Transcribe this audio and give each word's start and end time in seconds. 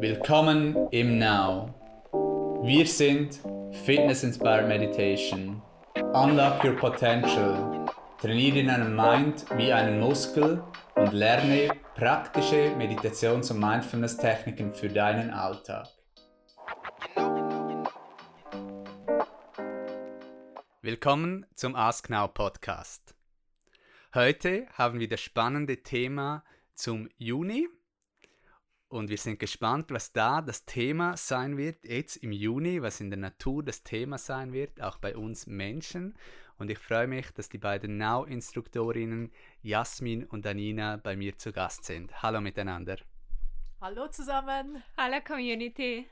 Willkommen 0.00 0.88
im 0.92 1.18
Now. 1.18 1.74
Wir 2.62 2.86
sind 2.86 3.40
Fitness 3.84 4.22
Inspired 4.22 4.68
Meditation. 4.68 5.60
Unlock 6.14 6.62
your 6.62 6.76
potential. 6.76 7.84
Trainiere 8.20 8.64
deinen 8.64 8.94
Mind 8.94 9.44
wie 9.56 9.72
einen 9.72 9.98
Muskel 9.98 10.62
und 10.94 11.12
lerne 11.12 11.70
praktische 11.96 12.76
Meditations- 12.76 13.50
und 13.50 13.58
Mindfulness-Techniken 13.58 14.72
für 14.72 14.88
deinen 14.88 15.30
Alltag. 15.30 15.88
Willkommen 20.80 21.44
zum 21.56 21.74
Ask 21.74 22.08
Now 22.08 22.28
Podcast. 22.28 23.16
Heute 24.14 24.68
haben 24.74 25.00
wir 25.00 25.08
das 25.08 25.20
spannende 25.20 25.82
Thema 25.82 26.44
zum 26.74 27.08
Juni 27.16 27.66
und 28.88 29.10
wir 29.10 29.18
sind 29.18 29.38
gespannt, 29.38 29.90
was 29.90 30.12
da 30.12 30.40
das 30.40 30.64
Thema 30.64 31.16
sein 31.16 31.56
wird 31.56 31.84
jetzt 31.84 32.16
im 32.16 32.32
Juni, 32.32 32.80
was 32.82 33.00
in 33.00 33.10
der 33.10 33.18
Natur 33.18 33.62
das 33.62 33.82
Thema 33.82 34.18
sein 34.18 34.52
wird, 34.52 34.80
auch 34.80 34.98
bei 34.98 35.16
uns 35.16 35.46
Menschen. 35.46 36.16
Und 36.56 36.70
ich 36.70 36.78
freue 36.78 37.06
mich, 37.06 37.30
dass 37.32 37.48
die 37.48 37.58
beiden 37.58 37.98
Now-Instruktorinnen 37.98 39.30
Jasmin 39.62 40.24
und 40.24 40.46
Anina 40.46 40.96
bei 40.96 41.16
mir 41.16 41.36
zu 41.36 41.52
Gast 41.52 41.84
sind. 41.84 42.22
Hallo 42.22 42.40
miteinander. 42.40 42.96
Hallo 43.80 44.08
zusammen. 44.08 44.82
Hallo 44.96 45.20
Community. 45.24 46.08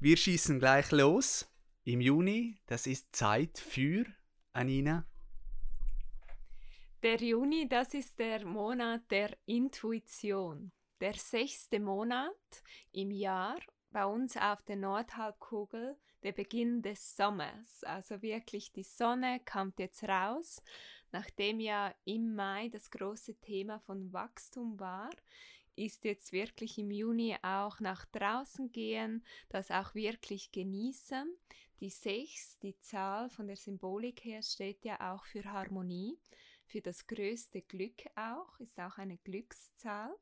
Wir 0.00 0.16
schießen 0.16 0.58
gleich 0.58 0.90
los. 0.90 1.48
Im 1.84 2.00
Juni, 2.00 2.56
das 2.66 2.86
ist 2.86 3.14
Zeit 3.14 3.58
für 3.58 4.04
Anina. 4.52 5.06
Der 7.02 7.16
Juni, 7.16 7.68
das 7.68 7.94
ist 7.94 8.18
der 8.18 8.44
Monat 8.44 9.10
der 9.10 9.36
Intuition 9.46 10.72
der 11.00 11.14
sechste 11.14 11.80
Monat 11.80 12.62
im 12.92 13.10
Jahr 13.10 13.58
bei 13.90 14.04
uns 14.04 14.36
auf 14.36 14.62
der 14.62 14.76
Nordhalbkugel 14.76 15.96
der 16.22 16.32
Beginn 16.32 16.82
des 16.82 17.16
Sommers. 17.16 17.84
Also 17.84 18.22
wirklich 18.22 18.72
die 18.72 18.82
Sonne 18.82 19.40
kommt 19.44 19.78
jetzt 19.78 20.04
raus, 20.04 20.62
nachdem 21.12 21.60
ja 21.60 21.94
im 22.04 22.34
Mai 22.34 22.68
das 22.70 22.90
große 22.90 23.34
Thema 23.36 23.78
von 23.80 24.12
Wachstum 24.12 24.80
war 24.80 25.10
ist 25.76 26.04
jetzt 26.04 26.32
wirklich 26.32 26.78
im 26.78 26.90
Juni 26.90 27.36
auch 27.42 27.80
nach 27.80 28.04
draußen 28.06 28.70
gehen, 28.72 29.24
das 29.48 29.70
auch 29.70 29.94
wirklich 29.94 30.52
genießen. 30.52 31.36
Die 31.80 31.90
6, 31.90 32.58
die 32.60 32.78
Zahl 32.78 33.28
von 33.28 33.46
der 33.46 33.56
Symbolik 33.56 34.24
her, 34.24 34.42
steht 34.42 34.84
ja 34.84 35.12
auch 35.12 35.24
für 35.24 35.44
Harmonie, 35.44 36.18
für 36.66 36.80
das 36.80 37.06
größte 37.06 37.62
Glück 37.62 38.04
auch, 38.14 38.58
ist 38.60 38.78
auch 38.78 38.98
eine 38.98 39.18
Glückszahl. 39.18 40.14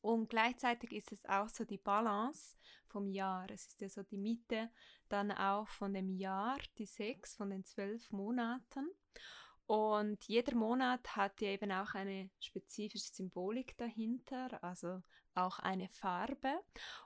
Und 0.00 0.28
gleichzeitig 0.28 0.92
ist 0.92 1.12
es 1.12 1.26
auch 1.26 1.48
so 1.48 1.64
die 1.64 1.78
Balance 1.78 2.56
vom 2.86 3.08
Jahr. 3.08 3.50
Es 3.50 3.66
ist 3.66 3.80
ja 3.80 3.88
so 3.88 4.02
die 4.02 4.16
Mitte 4.16 4.70
dann 5.08 5.30
auch 5.30 5.68
von 5.68 5.92
dem 5.92 6.08
Jahr, 6.10 6.58
die 6.78 6.86
sechs 6.86 7.34
von 7.34 7.50
den 7.50 7.64
zwölf 7.64 8.10
Monaten. 8.10 8.88
Und 9.66 10.24
jeder 10.24 10.56
Monat 10.56 11.14
hat 11.14 11.40
ja 11.40 11.50
eben 11.50 11.70
auch 11.70 11.94
eine 11.94 12.30
spezifische 12.40 13.12
Symbolik 13.12 13.76
dahinter, 13.76 14.62
also 14.64 15.00
auch 15.34 15.60
eine 15.60 15.88
Farbe. 15.88 16.60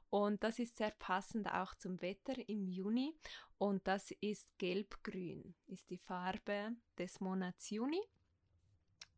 Und 0.09 0.43
das 0.43 0.59
ist 0.59 0.79
sehr 0.79 0.93
passend 0.93 1.53
auch 1.53 1.75
zum 1.75 2.01
Wetter 2.01 2.49
im 2.49 2.67
Juni. 2.69 3.15
Und 3.59 3.87
das 3.87 4.13
ist 4.21 4.57
gelb-grün, 4.59 5.55
ist 5.67 5.91
die 5.91 5.99
Farbe 5.99 6.75
des 6.97 7.21
Monats 7.21 7.69
Juni. 7.71 8.01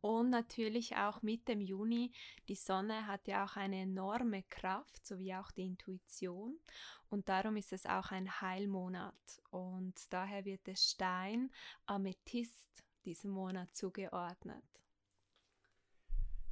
Und 0.07 0.31
natürlich 0.31 0.95
auch 0.95 1.21
mit 1.23 1.49
dem 1.49 1.61
Juni, 1.61 2.13
die 2.47 2.55
Sonne 2.55 3.09
hat 3.09 3.27
ja 3.27 3.45
auch 3.45 3.57
eine 3.57 3.81
enorme 3.81 4.45
Kraft, 4.45 5.05
sowie 5.05 5.35
auch 5.35 5.51
die 5.51 5.67
Intuition. 5.67 6.61
Und 7.09 7.29
darum 7.29 7.57
ist 7.57 7.73
es 7.73 7.87
auch 7.87 8.13
ein 8.13 8.41
Heilmonat. 8.41 9.43
Und 9.51 9.95
daher 10.13 10.45
wird 10.45 10.65
der 10.69 10.77
Stein 10.77 11.51
Amethyst 11.87 12.85
diesem 13.05 13.33
Monat 13.33 13.75
zugeordnet. 13.75 14.63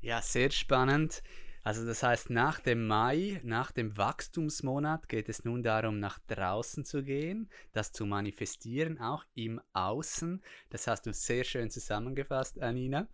Ja, 0.01 0.21
sehr 0.21 0.51
spannend. 0.51 1.23
Also 1.65 1.87
das 1.87 2.03
heißt, 2.03 2.29
nach 2.29 2.61
dem 2.61 2.87
Mai, 2.87 3.41
nach 3.43 3.73
dem 3.73 3.97
Wachstumsmonat 3.97 5.09
geht 5.09 5.31
es 5.31 5.47
nun 5.47 5.63
darum, 5.63 5.99
nach 5.99 6.19
draußen 6.27 6.85
zu 6.85 7.03
gehen, 7.03 7.49
das 7.73 7.91
zu 7.91 8.05
manifestieren, 8.05 9.01
auch 9.01 9.25
im 9.35 9.63
Außen. 9.73 10.43
Das 10.69 10.87
hast 10.87 11.07
du 11.07 11.15
sehr 11.15 11.43
schön 11.43 11.71
zusammengefasst, 11.71 12.61
Anina. 12.61 13.09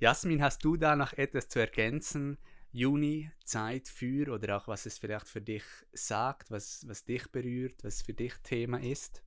Jasmin, 0.00 0.42
hast 0.42 0.64
du 0.64 0.78
da 0.78 0.96
noch 0.96 1.12
etwas 1.12 1.48
zu 1.48 1.58
ergänzen? 1.58 2.38
Juni, 2.72 3.30
Zeit 3.44 3.86
für 3.86 4.32
oder 4.32 4.56
auch 4.56 4.66
was 4.66 4.86
es 4.86 4.98
vielleicht 4.98 5.28
für 5.28 5.42
dich 5.42 5.62
sagt, 5.92 6.50
was, 6.50 6.88
was 6.88 7.04
dich 7.04 7.30
berührt, 7.30 7.84
was 7.84 8.00
für 8.00 8.14
dich 8.14 8.32
Thema 8.42 8.80
ist? 8.80 9.23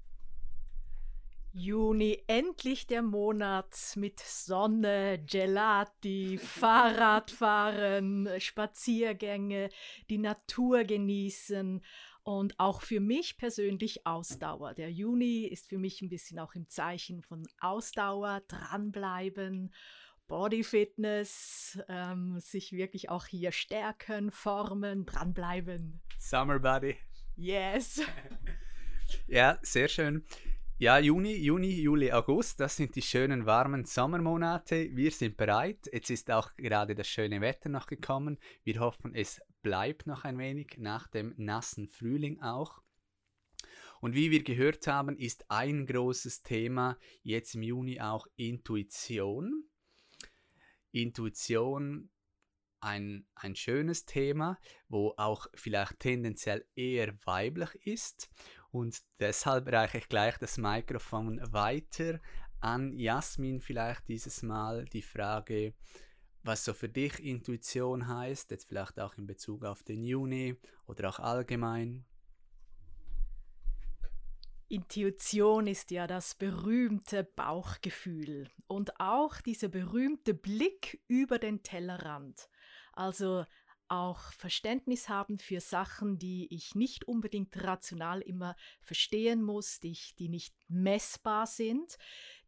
Juni, 1.54 2.24
endlich 2.28 2.88
der 2.88 3.02
Monat 3.02 3.94
mit 3.96 4.20
Sonne, 4.20 5.24
Gelati, 5.26 6.38
Fahrradfahren, 6.38 8.30
Spaziergänge, 8.40 9.70
die 10.10 10.18
Natur 10.18 10.84
genießen 10.84 11.82
und 12.24 12.60
auch 12.60 12.82
für 12.82 13.00
mich 13.00 13.38
persönlich 13.38 14.06
Ausdauer. 14.06 14.74
Der 14.74 14.92
Juni 14.92 15.46
ist 15.46 15.70
für 15.70 15.78
mich 15.78 16.02
ein 16.02 16.10
bisschen 16.10 16.40
auch 16.40 16.54
im 16.56 16.68
Zeichen 16.68 17.22
von 17.22 17.48
Ausdauer, 17.62 18.42
dranbleiben, 18.48 19.74
Bodyfitness, 20.28 21.80
ähm, 21.88 22.40
sich 22.40 22.74
wirklich 22.74 23.10
auch 23.10 23.26
hier 23.28 23.54
stärken, 23.54 24.30
formen, 24.30 25.06
dranbleiben. 25.06 26.02
Summer 26.20 26.60
Body. 26.60 26.98
Yes. 27.38 28.02
ja, 29.28 29.58
sehr 29.62 29.88
schön. 29.88 30.26
Ja, 30.80 31.00
Juni, 31.00 31.34
Juni, 31.34 31.72
Juli, 31.72 32.12
August, 32.12 32.60
das 32.60 32.76
sind 32.76 32.96
die 32.96 33.02
schönen 33.02 33.48
warmen 33.48 33.84
Sommermonate. 33.84 34.96
Wir 34.96 35.10
sind 35.10 35.36
bereit. 35.36 35.90
Jetzt 35.92 36.12
ist 36.12 36.30
auch 36.30 36.56
gerade 36.56 36.94
das 36.94 37.08
schöne 37.08 37.42
Wetter 37.42 37.68
noch 37.68 37.88
gekommen. 37.88 38.38
Wir 38.64 38.80
hoffen, 38.80 39.16
es 39.16 39.42
bleibt 39.64 40.06
noch 40.06 40.24
ein 40.24 40.38
wenig 40.38 40.76
nach 40.78 41.08
dem 41.08 41.34
nassen 41.36 41.88
Frühling 41.88 42.44
auch. 42.44 42.84
Und 44.02 44.14
wie 44.14 44.30
wir 44.30 44.44
gehört 44.44 44.86
haben, 44.86 45.18
ist 45.18 45.50
ein 45.50 45.88
großes 45.88 46.44
Thema 46.44 47.00
jetzt 47.24 47.56
im 47.56 47.64
Juni 47.64 48.00
auch 48.00 48.28
Intuition. 48.36 49.64
Intuition 50.92 52.12
ein, 52.82 53.26
ein 53.34 53.56
schönes 53.56 54.06
Thema, 54.06 54.60
wo 54.88 55.16
auch 55.18 55.48
vielleicht 55.56 56.00
tendenziell 56.00 56.66
eher 56.76 57.18
weiblich 57.26 57.74
ist. 57.86 58.30
Und 58.72 59.00
deshalb 59.20 59.72
reiche 59.72 60.00
ich 60.00 60.10
gleich 60.10 60.38
das 60.38 60.58
Mikrofon 60.58 61.42
weiter 61.52 62.20
an 62.60 62.94
Jasmin 62.94 63.62
vielleicht 63.62 64.08
dieses 64.08 64.44
Mal 64.44 64.86
die 64.86 65.02
Frage, 65.02 65.74
was 66.44 66.66
so 66.66 66.74
für 66.74 66.90
dich 66.90 67.24
Intuition 67.24 68.08
heißt, 68.08 68.52
jetzt 68.52 68.68
vielleicht 68.68 69.00
auch 69.00 69.16
in 69.18 69.28
Bezug 69.28 69.64
auf 69.64 69.84
den 69.84 70.04
Juni 70.04 70.56
oder 70.86 71.10
auch 71.10 71.20
allgemein. 71.20 72.06
Intuition 74.70 75.68
ist 75.68 75.92
ja 75.92 76.08
das 76.08 76.36
berühmte 76.36 77.24
Bauchgefühl 77.24 78.50
und 78.68 79.00
auch 79.00 79.40
dieser 79.40 79.70
berühmte 79.70 80.34
Blick 80.34 81.02
über 81.08 81.40
den 81.40 81.64
Tellerrand. 81.64 82.50
Also 82.92 83.46
auch 83.90 84.34
Verständnis 84.34 85.10
haben 85.10 85.40
für 85.40 85.62
Sachen, 85.62 86.18
die 86.18 86.48
ich 86.54 86.76
nicht 86.76 87.08
unbedingt 87.08 87.64
rational 87.64 88.22
immer 88.22 88.56
verstehen 88.82 89.42
muss, 89.42 89.80
die, 89.80 89.92
ich, 89.92 90.16
die 90.16 90.30
nicht 90.30 90.54
messbar 90.68 91.48
sind, 91.48 91.98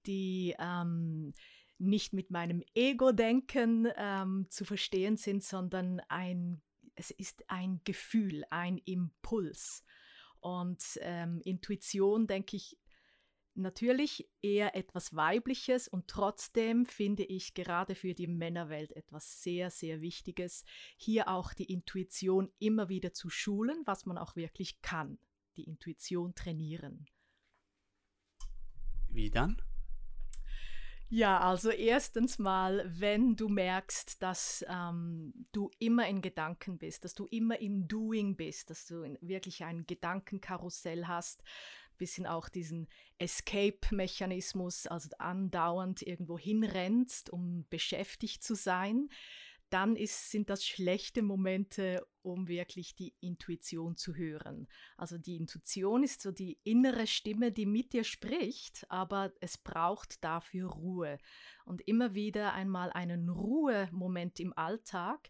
die 0.05 0.55
ähm, 0.59 1.33
nicht 1.77 2.13
mit 2.13 2.29
meinem 2.29 2.63
Ego-Denken 2.75 3.87
ähm, 3.95 4.47
zu 4.49 4.65
verstehen 4.65 5.17
sind, 5.17 5.43
sondern 5.43 6.01
ein, 6.09 6.61
es 6.95 7.11
ist 7.11 7.49
ein 7.49 7.81
Gefühl, 7.85 8.43
ein 8.49 8.77
Impuls. 8.79 9.83
Und 10.41 10.83
ähm, 11.01 11.41
Intuition, 11.43 12.27
denke 12.27 12.57
ich, 12.57 12.77
natürlich 13.59 14.29
eher 14.41 14.75
etwas 14.75 15.15
Weibliches 15.15 15.87
und 15.87 16.07
trotzdem 16.07 16.85
finde 16.85 17.23
ich 17.23 17.53
gerade 17.53 17.95
für 17.95 18.13
die 18.13 18.27
Männerwelt 18.27 18.91
etwas 18.95 19.43
sehr, 19.43 19.69
sehr 19.69 20.01
Wichtiges, 20.01 20.63
hier 20.97 21.27
auch 21.27 21.53
die 21.53 21.71
Intuition 21.71 22.51
immer 22.59 22.89
wieder 22.89 23.13
zu 23.13 23.29
schulen, 23.29 23.81
was 23.85 24.05
man 24.05 24.17
auch 24.17 24.35
wirklich 24.35 24.81
kann, 24.81 25.19
die 25.57 25.63
Intuition 25.63 26.33
trainieren. 26.35 27.05
Wie 29.09 29.29
dann? 29.29 29.61
Ja, 31.11 31.39
also 31.39 31.71
erstens 31.71 32.37
mal, 32.37 32.85
wenn 32.85 33.35
du 33.35 33.49
merkst, 33.49 34.21
dass 34.21 34.63
ähm, 34.69 35.33
du 35.51 35.71
immer 35.79 36.07
in 36.07 36.21
Gedanken 36.21 36.77
bist, 36.77 37.03
dass 37.03 37.15
du 37.15 37.25
immer 37.25 37.59
im 37.59 37.87
Doing 37.87 38.35
bist, 38.35 38.69
dass 38.69 38.85
du 38.85 39.17
wirklich 39.19 39.63
ein 39.63 39.87
Gedankenkarussell 39.87 41.07
hast, 41.07 41.41
bisschen 41.99 42.25
auch 42.25 42.49
diesen 42.49 42.87
Escape-Mechanismus, 43.19 44.87
also 44.87 45.09
andauernd 45.19 46.01
irgendwo 46.01 46.39
hinrennst, 46.39 47.29
um 47.29 47.67
beschäftigt 47.69 48.43
zu 48.43 48.55
sein, 48.55 49.09
dann 49.69 49.95
ist, 49.95 50.31
sind 50.31 50.49
das 50.49 50.65
schlechte 50.65 51.21
Momente, 51.21 52.05
um 52.23 52.47
wirklich 52.47 52.95
die 52.95 53.13
Intuition 53.19 53.95
zu 53.95 54.15
hören. 54.15 54.67
Also 54.97 55.17
die 55.17 55.35
Intuition 55.35 56.03
ist 56.03 56.21
so 56.21 56.31
die 56.31 56.59
innere 56.63 57.05
Stimme, 57.05 57.51
die 57.51 57.65
mit 57.65 57.93
dir 57.93 58.03
spricht, 58.03 58.85
aber 58.89 59.31
es 59.41 59.57
braucht 59.57 60.23
dafür 60.23 60.69
Ruhe. 60.69 61.19
Und 61.65 61.81
immer 61.87 62.15
wieder 62.15 62.53
einmal 62.53 62.91
einen 62.91 63.29
Ruhemoment 63.29 64.39
im 64.39 64.57
Alltag. 64.57 65.29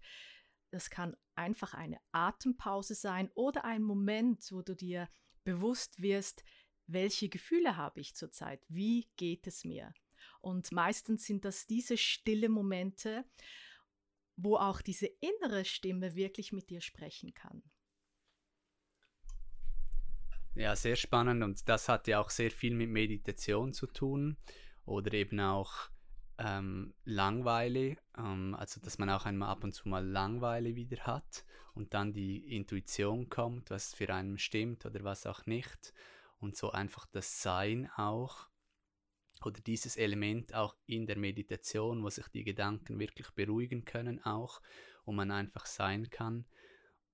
Das 0.72 0.90
kann 0.90 1.16
einfach 1.36 1.74
eine 1.74 2.00
Atempause 2.12 2.96
sein 2.96 3.30
oder 3.34 3.66
ein 3.66 3.84
Moment, 3.84 4.48
wo 4.52 4.62
du 4.62 4.76
dir 4.76 5.10
bewusst 5.44 6.02
wirst, 6.02 6.44
welche 6.92 7.30
Gefühle 7.30 7.78
habe 7.78 8.00
ich 8.00 8.16
zurzeit, 8.16 8.62
wie 8.68 9.08
geht 9.16 9.48
es 9.48 9.64
mir. 9.64 9.94
Und 10.42 10.72
meistens 10.72 11.26
sind 11.26 11.46
das 11.46 11.68
diese 11.68 11.98
stille 11.98 12.50
Momente, 12.50 13.26
wo 14.36 14.56
auch 14.56 14.82
diese 14.82 15.08
innere 15.20 15.66
Stimme 15.66 16.16
wirklich 16.16 16.52
mit 16.52 16.70
dir 16.70 16.82
sprechen 16.82 17.34
kann. 17.34 17.62
Ja, 20.56 20.76
sehr 20.76 20.96
spannend 20.96 21.44
und 21.44 21.70
das 21.70 21.88
hat 21.88 22.08
ja 22.08 22.20
auch 22.20 22.30
sehr 22.30 22.52
viel 22.52 22.74
mit 22.74 22.90
Meditation 22.90 23.72
zu 23.72 23.88
tun 23.88 24.38
oder 24.86 25.14
eben 25.14 25.40
auch 25.40 25.90
ähm, 26.38 26.94
Langweile, 27.06 27.98
ähm, 28.18 28.56
also 28.58 28.82
dass 28.82 28.98
man 28.98 29.10
auch 29.10 29.26
einmal 29.26 29.50
ab 29.50 29.64
und 29.64 29.74
zu 29.74 29.88
mal 29.88 30.06
Langweile 30.06 30.76
wieder 30.76 31.06
hat 31.06 31.46
und 31.76 31.94
dann 31.94 32.14
die 32.14 32.56
Intuition 32.56 33.30
kommt, 33.30 33.70
was 33.70 33.94
für 33.94 34.14
einen 34.14 34.38
stimmt 34.38 34.86
oder 34.86 35.04
was 35.04 35.26
auch 35.26 35.46
nicht 35.46 35.94
und 36.40 36.56
so 36.56 36.72
einfach 36.72 37.06
das 37.12 37.42
Sein 37.42 37.90
auch 37.96 38.50
oder 39.46 39.62
dieses 39.62 39.96
Element 39.96 40.54
auch 40.54 40.76
in 40.86 41.06
der 41.08 41.18
Meditation, 41.18 42.04
wo 42.04 42.10
sich 42.10 42.28
die 42.28 42.44
Gedanken 42.44 43.00
wirklich 43.00 43.30
beruhigen 43.32 43.86
können 43.86 44.24
auch 44.24 44.62
und 45.06 45.16
man 45.16 45.32
einfach 45.32 45.66
sein 45.66 46.10
kann. 46.10 46.46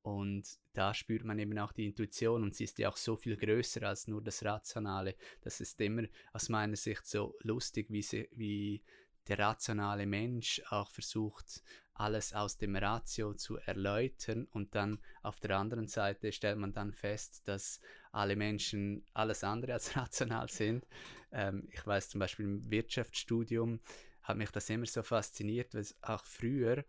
Und 0.01 0.60
da 0.74 0.94
spürt 0.94 1.24
man 1.24 1.39
eben 1.39 1.57
auch 1.57 1.72
die 1.72 1.88
Intuition 1.88 2.44
und 2.44 2.54
sie 2.54 2.66
ist 2.66 2.77
ja 2.77 2.89
auch 2.89 2.98
so 2.98 3.16
viel 3.16 3.38
größer 3.38 3.83
als 3.83 4.07
nur 4.07 4.22
das 4.22 4.44
Rationale. 4.45 5.16
Das 5.42 5.62
ist 5.62 5.81
immer 5.81 6.04
aus 6.31 6.50
meiner 6.50 6.75
Sicht 6.75 7.07
so 7.07 7.36
lustig, 7.42 7.88
wie, 7.89 8.04
sie, 8.04 8.30
wie 8.31 8.83
der 9.27 9.39
rationale 9.39 10.06
Mensch 10.06 10.62
auch 10.69 10.92
versucht, 10.92 11.63
alles 11.95 12.33
aus 12.33 12.57
dem 12.57 12.75
Ratio 12.75 13.33
zu 13.33 13.57
erläutern 13.57 14.48
und 14.51 14.75
dann 14.75 15.00
auf 15.24 15.39
der 15.39 15.57
anderen 15.57 15.88
Seite 15.88 16.31
stellt 16.31 16.57
man 16.57 16.74
dann 16.74 16.94
fest, 16.94 17.48
dass 17.48 17.80
alle 18.15 18.35
Menschen 18.35 19.03
alles 19.13 19.44
andere 19.44 19.73
als 19.73 19.95
rational 19.97 20.50
sind. 20.50 20.85
Ähm, 21.31 21.67
ich 21.71 21.85
weiß 21.85 22.09
zum 22.09 22.19
Beispiel 22.19 22.45
im 22.45 22.69
Wirtschaftsstudium 22.69 23.79
hat 24.23 24.38
mich 24.38 24.51
das 24.51 24.69
immer 24.69 24.88
so 24.88 25.03
fasziniert, 25.03 25.75
weil 25.75 25.85
auch 26.01 26.25
früher 26.25 26.83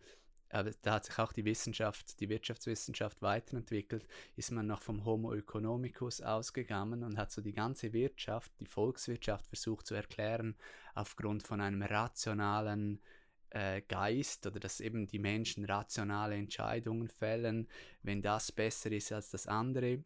aber 0.50 0.70
da 0.82 0.94
hat 0.94 1.04
sich 1.04 1.18
auch 1.18 1.32
die 1.32 1.44
Wissenschaft, 1.44 2.20
die 2.20 2.28
Wirtschaftswissenschaft 2.28 3.20
weiterentwickelt, 3.20 4.06
ist 4.36 4.52
man 4.52 4.66
noch 4.66 4.80
vom 4.80 5.04
Homo 5.04 5.34
economicus 5.34 6.20
ausgegangen 6.20 7.02
und 7.02 7.18
hat 7.18 7.32
so 7.32 7.42
die 7.42 7.52
ganze 7.52 7.92
Wirtschaft, 7.92 8.52
die 8.60 8.66
Volkswirtschaft 8.66 9.46
versucht 9.48 9.86
zu 9.86 9.94
erklären 9.94 10.56
aufgrund 10.94 11.42
von 11.42 11.60
einem 11.60 11.82
rationalen 11.82 13.00
äh, 13.50 13.82
Geist 13.82 14.46
oder 14.46 14.60
dass 14.60 14.80
eben 14.80 15.06
die 15.06 15.18
Menschen 15.18 15.64
rationale 15.64 16.36
Entscheidungen 16.36 17.08
fällen, 17.08 17.68
wenn 18.02 18.22
das 18.22 18.52
besser 18.52 18.92
ist 18.92 19.12
als 19.12 19.30
das 19.30 19.46
andere. 19.46 20.04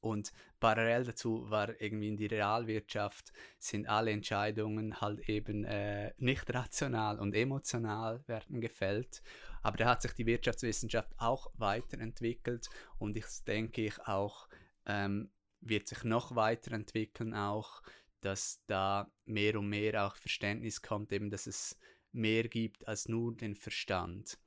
Und 0.00 0.32
parallel 0.60 1.04
dazu 1.04 1.50
war 1.50 1.80
irgendwie 1.80 2.08
in 2.08 2.16
die 2.16 2.26
Realwirtschaft 2.26 3.32
sind 3.58 3.88
alle 3.88 4.12
Entscheidungen 4.12 5.00
halt 5.00 5.28
eben 5.28 5.64
äh, 5.64 6.12
nicht 6.18 6.52
rational 6.54 7.18
und 7.18 7.34
emotional 7.34 8.22
werden 8.28 8.60
gefällt. 8.60 9.22
Aber 9.62 9.76
da 9.76 9.86
hat 9.86 10.02
sich 10.02 10.12
die 10.12 10.26
Wirtschaftswissenschaft 10.26 11.12
auch 11.18 11.50
weiterentwickelt 11.54 12.70
und 12.98 13.16
ich 13.16 13.26
denke 13.46 13.86
ich 13.86 14.00
auch 14.06 14.48
ähm, 14.86 15.30
wird 15.60 15.88
sich 15.88 16.04
noch 16.04 16.36
weiterentwickeln 16.36 17.34
auch, 17.34 17.82
dass 18.20 18.62
da 18.66 19.10
mehr 19.24 19.58
und 19.58 19.68
mehr 19.68 20.06
auch 20.06 20.16
Verständnis 20.16 20.82
kommt, 20.82 21.12
eben 21.12 21.30
dass 21.30 21.46
es 21.46 21.76
mehr 22.12 22.44
gibt 22.44 22.86
als 22.86 23.08
nur 23.08 23.36
den 23.36 23.54
Verstand. 23.54 24.38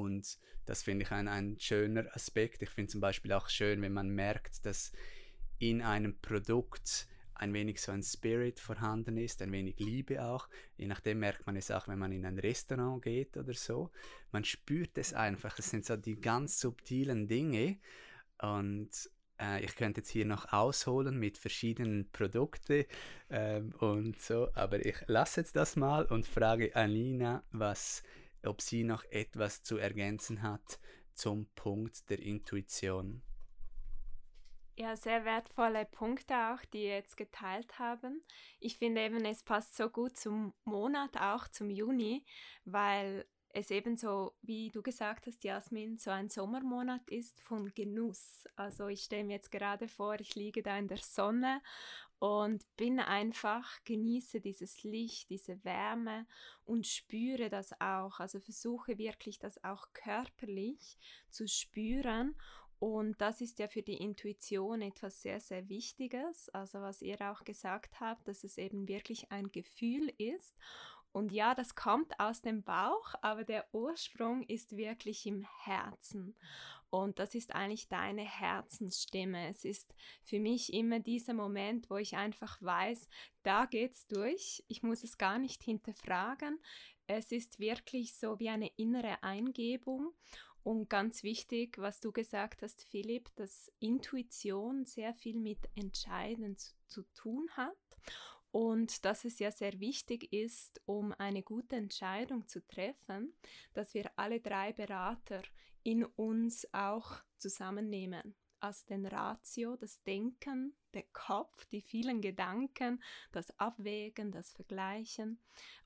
Und 0.00 0.38
das 0.66 0.82
finde 0.82 1.04
ich 1.04 1.10
ein, 1.10 1.28
ein 1.28 1.58
schöner 1.58 2.06
Aspekt. 2.14 2.62
Ich 2.62 2.70
finde 2.70 2.90
zum 2.90 3.00
Beispiel 3.00 3.32
auch 3.32 3.48
schön, 3.48 3.82
wenn 3.82 3.92
man 3.92 4.10
merkt, 4.10 4.64
dass 4.66 4.92
in 5.58 5.82
einem 5.82 6.20
Produkt 6.20 7.08
ein 7.34 7.52
wenig 7.52 7.80
so 7.80 7.90
ein 7.92 8.02
Spirit 8.02 8.60
vorhanden 8.60 9.16
ist, 9.16 9.42
ein 9.42 9.52
wenig 9.52 9.78
Liebe 9.78 10.24
auch. 10.24 10.48
Je 10.76 10.86
nachdem 10.86 11.18
merkt 11.18 11.46
man 11.46 11.56
es 11.56 11.70
auch, 11.70 11.88
wenn 11.88 11.98
man 11.98 12.12
in 12.12 12.24
ein 12.24 12.38
Restaurant 12.38 13.02
geht 13.02 13.36
oder 13.36 13.54
so. 13.54 13.90
Man 14.30 14.44
spürt 14.44 14.96
es 14.98 15.12
einfach. 15.12 15.58
Es 15.58 15.70
sind 15.70 15.84
so 15.84 15.96
die 15.96 16.20
ganz 16.20 16.60
subtilen 16.60 17.26
Dinge. 17.26 17.78
Und 18.40 18.90
äh, 19.40 19.64
ich 19.64 19.74
könnte 19.76 20.00
jetzt 20.00 20.10
hier 20.10 20.26
noch 20.26 20.52
ausholen 20.52 21.18
mit 21.18 21.38
verschiedenen 21.38 22.10
Produkten 22.10 22.84
ähm, 23.30 23.72
und 23.78 24.20
so, 24.20 24.48
aber 24.54 24.84
ich 24.84 24.96
lasse 25.06 25.40
jetzt 25.40 25.56
das 25.56 25.76
mal 25.76 26.04
und 26.06 26.26
frage 26.26 26.74
Alina, 26.74 27.42
was 27.50 28.02
ob 28.46 28.60
sie 28.60 28.84
noch 28.84 29.04
etwas 29.04 29.62
zu 29.62 29.76
ergänzen 29.76 30.42
hat 30.42 30.78
zum 31.14 31.46
Punkt 31.54 32.10
der 32.10 32.18
Intuition. 32.18 33.22
Ja, 34.76 34.96
sehr 34.96 35.24
wertvolle 35.24 35.84
Punkte 35.84 36.34
auch, 36.34 36.64
die 36.72 36.84
ihr 36.84 36.96
jetzt 36.96 37.16
geteilt 37.16 37.78
haben. 37.78 38.22
Ich 38.58 38.76
finde 38.76 39.02
eben, 39.02 39.24
es 39.24 39.44
passt 39.44 39.76
so 39.76 39.88
gut 39.88 40.16
zum 40.16 40.52
Monat, 40.64 41.16
auch 41.16 41.46
zum 41.46 41.70
Juni, 41.70 42.24
weil 42.64 43.24
es 43.50 43.70
eben 43.70 43.96
so, 43.96 44.34
wie 44.42 44.70
du 44.70 44.82
gesagt 44.82 45.28
hast, 45.28 45.44
Jasmin, 45.44 45.96
so 45.96 46.10
ein 46.10 46.28
Sommermonat 46.28 47.08
ist 47.08 47.40
von 47.40 47.72
Genuss. 47.72 48.44
Also 48.56 48.88
ich 48.88 49.04
stelle 49.04 49.22
mir 49.22 49.34
jetzt 49.34 49.52
gerade 49.52 49.86
vor, 49.86 50.18
ich 50.18 50.34
liege 50.34 50.62
da 50.62 50.76
in 50.76 50.88
der 50.88 50.98
Sonne 50.98 51.62
und 52.18 52.64
bin 52.76 53.00
einfach, 53.00 53.82
genieße 53.84 54.40
dieses 54.40 54.82
Licht, 54.82 55.30
diese 55.30 55.62
Wärme 55.64 56.26
und 56.64 56.86
spüre 56.86 57.50
das 57.50 57.72
auch. 57.80 58.20
Also 58.20 58.40
versuche 58.40 58.98
wirklich 58.98 59.38
das 59.38 59.62
auch 59.62 59.88
körperlich 59.92 60.98
zu 61.30 61.46
spüren. 61.46 62.34
Und 62.78 63.20
das 63.20 63.40
ist 63.40 63.58
ja 63.58 63.68
für 63.68 63.82
die 63.82 63.96
Intuition 63.96 64.82
etwas 64.82 65.22
sehr, 65.22 65.40
sehr 65.40 65.68
Wichtiges. 65.68 66.48
Also 66.50 66.80
was 66.80 67.02
ihr 67.02 67.20
auch 67.20 67.44
gesagt 67.44 68.00
habt, 68.00 68.28
dass 68.28 68.44
es 68.44 68.58
eben 68.58 68.88
wirklich 68.88 69.30
ein 69.30 69.50
Gefühl 69.52 70.12
ist. 70.18 70.54
Und 71.14 71.30
ja, 71.30 71.54
das 71.54 71.76
kommt 71.76 72.18
aus 72.18 72.42
dem 72.42 72.64
Bauch, 72.64 73.14
aber 73.22 73.44
der 73.44 73.72
Ursprung 73.72 74.42
ist 74.42 74.76
wirklich 74.76 75.26
im 75.26 75.46
Herzen. 75.62 76.34
Und 76.90 77.20
das 77.20 77.36
ist 77.36 77.54
eigentlich 77.54 77.86
deine 77.86 78.22
Herzensstimme. 78.24 79.46
Es 79.46 79.64
ist 79.64 79.94
für 80.24 80.40
mich 80.40 80.72
immer 80.72 80.98
dieser 80.98 81.32
Moment, 81.32 81.88
wo 81.88 81.98
ich 81.98 82.16
einfach 82.16 82.60
weiß, 82.60 83.08
da 83.44 83.66
geht's 83.66 84.08
durch. 84.08 84.64
Ich 84.66 84.82
muss 84.82 85.04
es 85.04 85.16
gar 85.16 85.38
nicht 85.38 85.62
hinterfragen. 85.62 86.58
Es 87.06 87.30
ist 87.30 87.60
wirklich 87.60 88.16
so 88.16 88.40
wie 88.40 88.48
eine 88.48 88.72
innere 88.76 89.22
Eingebung. 89.22 90.12
Und 90.64 90.90
ganz 90.90 91.22
wichtig, 91.22 91.78
was 91.78 92.00
du 92.00 92.10
gesagt 92.10 92.62
hast, 92.62 92.82
Philipp, 92.82 93.30
dass 93.36 93.70
Intuition 93.78 94.84
sehr 94.84 95.14
viel 95.14 95.38
mit 95.38 95.60
Entscheiden 95.76 96.56
zu, 96.56 96.72
zu 96.88 97.02
tun 97.14 97.48
hat 97.52 97.76
und 98.54 99.04
dass 99.04 99.24
es 99.24 99.40
ja 99.40 99.50
sehr 99.50 99.80
wichtig 99.80 100.32
ist, 100.32 100.80
um 100.86 101.12
eine 101.18 101.42
gute 101.42 101.74
Entscheidung 101.74 102.46
zu 102.46 102.64
treffen, 102.64 103.34
dass 103.72 103.94
wir 103.94 104.12
alle 104.14 104.38
drei 104.38 104.72
Berater 104.72 105.42
in 105.82 106.04
uns 106.04 106.64
auch 106.72 107.16
zusammennehmen. 107.36 108.36
Also 108.60 108.86
den 108.86 109.06
Ratio, 109.06 109.74
das 109.74 110.00
Denken, 110.04 110.76
der 110.94 111.02
Kopf, 111.12 111.64
die 111.66 111.80
vielen 111.80 112.20
Gedanken, 112.20 113.02
das 113.32 113.50
Abwägen, 113.58 114.30
das 114.30 114.52
Vergleichen 114.52 115.40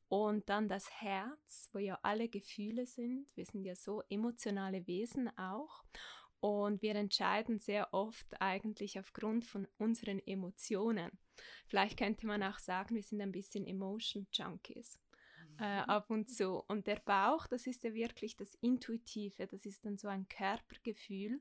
und 0.08 0.50
dann 0.50 0.68
das 0.68 0.90
Herz, 0.90 1.70
wo 1.72 1.78
ja 1.78 1.98
alle 2.02 2.28
Gefühle 2.28 2.84
sind. 2.84 3.34
Wir 3.34 3.46
sind 3.46 3.64
ja 3.64 3.76
so 3.76 4.02
emotionale 4.10 4.86
Wesen 4.86 5.30
auch. 5.38 5.84
Und 6.40 6.82
wir 6.82 6.94
entscheiden 6.94 7.58
sehr 7.58 7.92
oft 7.92 8.40
eigentlich 8.40 8.98
aufgrund 8.98 9.44
von 9.44 9.66
unseren 9.76 10.20
Emotionen. 10.20 11.10
Vielleicht 11.66 11.98
könnte 11.98 12.26
man 12.26 12.42
auch 12.42 12.58
sagen, 12.58 12.94
wir 12.94 13.02
sind 13.02 13.20
ein 13.20 13.32
bisschen 13.32 13.66
Emotion 13.66 14.26
Junkies 14.32 15.00
äh, 15.58 15.82
mhm. 15.82 15.90
ab 15.90 16.10
und 16.10 16.28
zu. 16.28 16.62
Und 16.68 16.86
der 16.86 17.00
Bauch, 17.00 17.46
das 17.46 17.66
ist 17.66 17.84
ja 17.84 17.92
wirklich 17.92 18.36
das 18.36 18.54
Intuitive, 18.60 19.46
das 19.46 19.66
ist 19.66 19.84
dann 19.84 19.98
so 19.98 20.08
ein 20.08 20.28
Körpergefühl. 20.28 21.40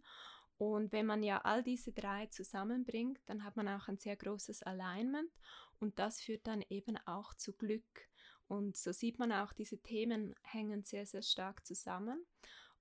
Und 0.58 0.92
wenn 0.92 1.06
man 1.06 1.22
ja 1.22 1.42
all 1.42 1.62
diese 1.62 1.92
drei 1.92 2.26
zusammenbringt, 2.28 3.20
dann 3.28 3.44
hat 3.44 3.56
man 3.56 3.68
auch 3.68 3.88
ein 3.88 3.98
sehr 3.98 4.16
großes 4.16 4.64
Alignment 4.64 5.32
und 5.80 6.00
das 6.00 6.20
führt 6.20 6.48
dann 6.48 6.64
eben 6.70 6.98
auch 7.06 7.36
zu 7.36 7.54
Glück. 7.54 8.10
Und 8.48 8.76
so 8.76 8.92
sieht 8.92 9.20
man 9.20 9.32
auch, 9.32 9.54
diese 9.54 9.78
Themen 9.78 10.34
hängen 10.42 10.84
sehr, 10.84 11.06
sehr 11.06 11.22
stark 11.22 11.66
zusammen. 11.66 12.26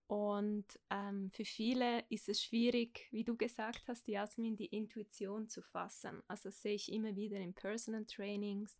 Und 0.09 0.67
ähm, 0.91 1.31
für 1.33 1.45
viele 1.45 2.05
ist 2.11 2.29
es 2.29 2.41
schwierig, 2.41 3.09
wie 3.11 3.25
du 3.25 3.37
gesagt 3.37 3.89
hast, 3.89 4.07
Jasmin, 4.07 4.57
die 4.57 4.67
Intuition 4.67 5.49
zu 5.49 5.63
fassen. 5.63 6.23
Also 6.29 6.49
das 6.51 6.63
sehe 6.63 6.75
ich 6.75 6.93
immer 6.93 7.17
wieder 7.17 7.39
in 7.39 7.55
Personal 7.55 8.05
Trainings 8.05 8.79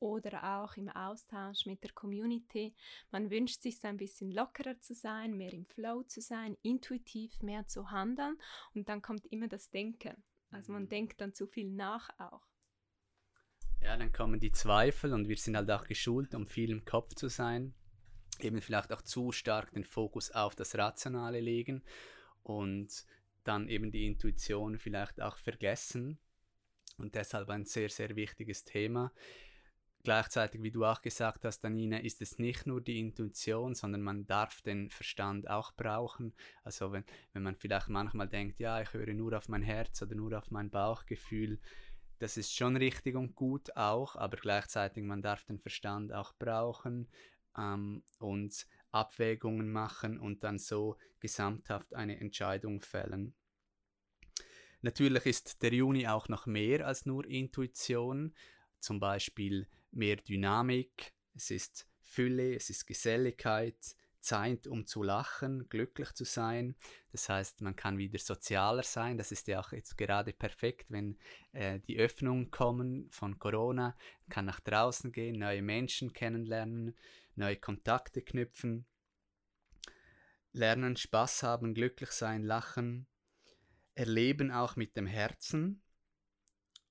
oder 0.00 0.58
auch 0.58 0.76
im 0.76 0.90
Austausch 0.90 1.64
mit 1.64 1.82
der 1.82 1.92
Community. 1.92 2.74
Man 3.10 3.30
wünscht 3.30 3.62
sich 3.62 3.82
ein 3.84 3.96
bisschen 3.96 4.30
lockerer 4.30 4.78
zu 4.80 4.94
sein, 4.94 5.36
mehr 5.36 5.54
im 5.54 5.64
Flow 5.64 6.02
zu 6.02 6.20
sein, 6.20 6.56
intuitiv 6.62 7.40
mehr 7.42 7.66
zu 7.66 7.90
handeln 7.90 8.36
und 8.74 8.88
dann 8.90 9.00
kommt 9.00 9.26
immer 9.32 9.48
das 9.48 9.70
Denken. 9.70 10.22
Also 10.50 10.72
man 10.72 10.82
mhm. 10.82 10.88
denkt 10.90 11.20
dann 11.22 11.32
zu 11.32 11.46
viel 11.46 11.70
nach 11.70 12.10
auch. 12.18 12.46
Ja, 13.82 13.96
dann 13.96 14.12
kommen 14.12 14.40
die 14.40 14.50
Zweifel 14.50 15.12
und 15.12 15.28
wir 15.28 15.36
sind 15.36 15.56
halt 15.56 15.70
auch 15.70 15.86
geschult, 15.86 16.34
um 16.34 16.46
viel 16.46 16.70
im 16.70 16.84
Kopf 16.84 17.14
zu 17.14 17.28
sein. 17.28 17.74
Eben 18.44 18.60
vielleicht 18.60 18.92
auch 18.92 19.02
zu 19.02 19.32
stark 19.32 19.72
den 19.72 19.84
Fokus 19.84 20.30
auf 20.30 20.54
das 20.54 20.76
Rationale 20.76 21.40
legen 21.40 21.82
und 22.42 23.06
dann 23.44 23.68
eben 23.68 23.90
die 23.90 24.06
Intuition 24.06 24.78
vielleicht 24.78 25.20
auch 25.20 25.36
vergessen. 25.36 26.18
Und 26.98 27.14
deshalb 27.14 27.50
ein 27.50 27.64
sehr, 27.64 27.90
sehr 27.90 28.16
wichtiges 28.16 28.64
Thema. 28.64 29.12
Gleichzeitig, 30.02 30.62
wie 30.62 30.70
du 30.70 30.84
auch 30.84 31.02
gesagt 31.02 31.44
hast, 31.44 31.60
Danina, 31.60 31.98
ist 31.98 32.22
es 32.22 32.38
nicht 32.38 32.66
nur 32.66 32.80
die 32.80 33.00
Intuition, 33.00 33.74
sondern 33.74 34.02
man 34.02 34.26
darf 34.26 34.62
den 34.62 34.88
Verstand 34.88 35.50
auch 35.50 35.72
brauchen. 35.72 36.32
Also 36.62 36.92
wenn, 36.92 37.04
wenn 37.32 37.42
man 37.42 37.56
vielleicht 37.56 37.88
manchmal 37.88 38.28
denkt, 38.28 38.60
ja, 38.60 38.80
ich 38.80 38.92
höre 38.92 39.12
nur 39.14 39.36
auf 39.36 39.48
mein 39.48 39.62
Herz 39.62 40.00
oder 40.02 40.14
nur 40.14 40.38
auf 40.38 40.50
mein 40.52 40.70
Bauchgefühl, 40.70 41.58
das 42.18 42.36
ist 42.36 42.54
schon 42.54 42.76
richtig 42.76 43.16
und 43.16 43.34
gut 43.34 43.76
auch, 43.76 44.16
aber 44.16 44.36
gleichzeitig 44.36 45.02
man 45.04 45.22
darf 45.22 45.44
den 45.44 45.58
Verstand 45.58 46.12
auch 46.12 46.32
brauchen 46.38 47.08
ähm, 47.56 48.02
und 48.18 48.66
Abwägungen 48.92 49.70
machen 49.70 50.18
und 50.18 50.44
dann 50.44 50.58
so 50.58 50.96
gesamthaft 51.20 51.94
eine 51.94 52.18
Entscheidung 52.20 52.80
fällen. 52.80 53.34
Natürlich 54.82 55.26
ist 55.26 55.62
der 55.62 55.72
Juni 55.72 56.06
auch 56.06 56.28
noch 56.28 56.46
mehr 56.46 56.86
als 56.86 57.06
nur 57.06 57.26
Intuition, 57.26 58.34
zum 58.78 59.00
Beispiel 59.00 59.66
mehr 59.90 60.16
Dynamik, 60.16 61.14
es 61.34 61.50
ist 61.50 61.88
Fülle, 62.02 62.54
es 62.54 62.70
ist 62.70 62.86
Geselligkeit, 62.86 63.96
Zeit, 64.26 64.66
um 64.66 64.86
zu 64.86 65.02
lachen, 65.02 65.68
glücklich 65.68 66.12
zu 66.12 66.24
sein. 66.24 66.74
Das 67.12 67.28
heißt, 67.28 67.60
man 67.60 67.76
kann 67.76 67.96
wieder 67.96 68.18
sozialer 68.18 68.82
sein. 68.82 69.16
Das 69.16 69.30
ist 69.32 69.46
ja 69.46 69.60
auch 69.60 69.72
jetzt 69.72 69.96
gerade 69.96 70.32
perfekt, 70.32 70.86
wenn 70.90 71.16
äh, 71.52 71.78
die 71.80 71.98
Öffnungen 71.98 72.50
kommen 72.50 73.08
von 73.10 73.38
Corona. 73.38 73.96
Man 74.22 74.28
kann 74.28 74.44
nach 74.44 74.60
draußen 74.60 75.12
gehen, 75.12 75.38
neue 75.38 75.62
Menschen 75.62 76.12
kennenlernen, 76.12 76.96
neue 77.36 77.56
Kontakte 77.56 78.20
knüpfen, 78.20 78.84
lernen, 80.52 80.96
Spaß 80.96 81.44
haben, 81.44 81.72
glücklich 81.72 82.10
sein, 82.10 82.42
lachen, 82.42 83.06
erleben 83.94 84.50
auch 84.50 84.74
mit 84.74 84.96
dem 84.96 85.06
Herzen. 85.06 85.82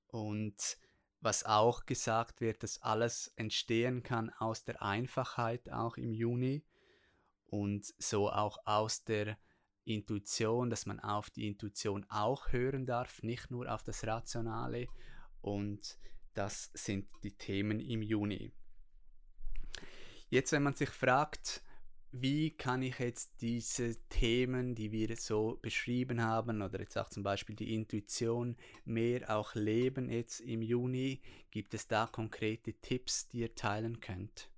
Und 0.08 0.78
was 1.20 1.44
auch 1.44 1.86
gesagt 1.86 2.40
wird, 2.40 2.64
dass 2.64 2.82
alles 2.82 3.34
entstehen 3.36 4.04
kann 4.04 4.30
aus 4.30 4.64
der 4.64 4.82
Einfachheit 4.82 5.70
auch 5.70 5.98
im 5.98 6.14
Juni 6.14 6.64
und 7.48 7.94
so 7.98 8.30
auch 8.30 8.58
aus 8.66 9.04
der 9.04 9.38
Intuition, 9.86 10.70
dass 10.70 10.86
man 10.86 11.00
auf 11.00 11.30
die 11.30 11.48
Intuition 11.48 12.06
auch 12.10 12.52
hören 12.52 12.86
darf, 12.86 13.22
nicht 13.22 13.52
nur 13.52 13.72
auf 13.72 13.84
das 13.84 14.06
Rationale. 14.06 14.88
Und 15.42 15.98
das 16.34 16.72
sind 16.74 17.10
die 17.24 17.38
Themen 17.38 17.80
im 17.80 18.02
Juni. 18.02 18.52
Jetzt, 20.30 20.52
wenn 20.52 20.64
man 20.64 20.74
sich 20.74 20.90
fragt, 20.90 21.62
wie 22.12 22.52
kann 22.52 22.82
ich 22.82 23.00
jetzt 23.00 23.42
diese 23.42 23.96
Themen, 24.08 24.74
die 24.74 24.92
wir 24.92 25.16
so 25.18 25.60
beschrieben 25.62 26.22
haben, 26.22 26.62
oder 26.62 26.80
jetzt 26.80 26.98
auch 26.98 27.10
zum 27.10 27.24
Beispiel 27.24 27.56
die 27.56 27.74
Intuition, 27.74 28.56
mehr 28.86 29.36
auch 29.36 29.54
leben 29.54 30.10
jetzt 30.10 30.40
im 30.40 30.62
Juni, 30.62 31.22
gibt 31.52 31.74
es 31.74 31.88
da 31.88 32.08
konkrete 32.08 32.74
Tipps, 32.74 33.28
die 33.28 33.40
ihr 33.40 33.54
teilen 33.54 34.00
könnt? 34.00 34.50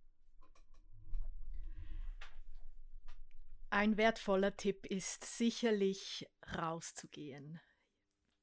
Ein 3.70 3.98
wertvoller 3.98 4.56
Tipp 4.56 4.86
ist 4.86 5.26
sicherlich 5.26 6.28
rauszugehen, 6.56 7.60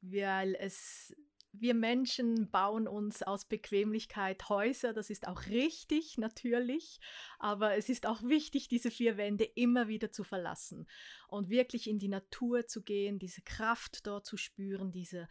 weil 0.01 0.55
es 0.55 1.15
wir 1.57 1.75
Menschen 1.75 2.51
bauen 2.51 2.89
uns 2.89 3.23
aus 3.23 3.45
Bequemlichkeit 3.45 4.49
Häuser, 4.49 4.93
das 4.93 5.09
ist 5.09 5.29
auch 5.29 5.47
richtig, 5.47 6.19
natürlich, 6.19 6.99
aber 7.39 7.77
es 7.77 7.89
ist 7.89 8.07
auch 8.07 8.23
wichtig, 8.25 8.69
diese 8.69 8.91
vier 8.91 9.17
Wände 9.17 9.45
immer 9.45 9.87
wieder 9.87 10.11
zu 10.11 10.25
verlassen 10.25 10.89
und 11.29 11.51
wirklich 11.51 11.89
in 11.89 11.99
die 11.99 12.09
Natur 12.09 12.67
zu 12.67 12.83
gehen, 12.83 13.21
diese 13.21 13.43
Kraft 13.43 14.07
dort 14.07 14.27
zu 14.27 14.37
spüren, 14.37 14.91
diese 14.91 15.29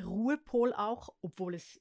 Ruhepol 0.00 0.72
auch, 0.72 1.08
obwohl 1.20 1.54
es 1.54 1.80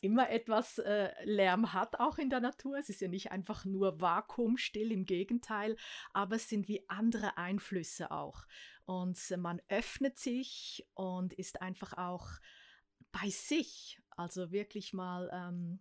immer 0.00 0.30
etwas 0.30 0.78
äh, 0.78 1.10
Lärm 1.24 1.72
hat, 1.72 1.98
auch 1.98 2.18
in 2.18 2.30
der 2.30 2.40
Natur. 2.40 2.78
Es 2.78 2.88
ist 2.88 3.00
ja 3.00 3.08
nicht 3.08 3.32
einfach 3.32 3.64
nur 3.64 4.00
vakuumstill, 4.00 4.92
im 4.92 5.04
Gegenteil, 5.04 5.76
aber 6.12 6.36
es 6.36 6.48
sind 6.48 6.68
wie 6.68 6.88
andere 6.88 7.36
Einflüsse 7.36 8.10
auch. 8.10 8.46
Und 8.84 9.18
man 9.36 9.60
öffnet 9.68 10.18
sich 10.18 10.86
und 10.94 11.32
ist 11.32 11.60
einfach 11.60 11.94
auch 11.94 12.28
bei 13.12 13.28
sich, 13.30 14.00
also 14.10 14.52
wirklich 14.52 14.92
mal 14.92 15.30
ähm, 15.32 15.80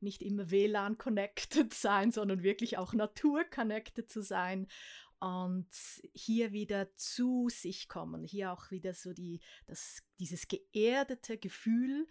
nicht 0.00 0.22
immer 0.22 0.50
WLAN-connected 0.50 1.72
sein, 1.74 2.10
sondern 2.10 2.42
wirklich 2.42 2.78
auch 2.78 2.92
Natur-connected 2.92 4.10
zu 4.10 4.22
sein 4.22 4.68
und 5.20 5.68
hier 6.14 6.52
wieder 6.52 6.94
zu 6.96 7.48
sich 7.50 7.88
kommen, 7.88 8.24
hier 8.24 8.52
auch 8.52 8.70
wieder 8.70 8.94
so 8.94 9.12
die, 9.12 9.40
das, 9.66 10.02
dieses 10.18 10.48
geerdete 10.48 11.36
Gefühl, 11.36 12.08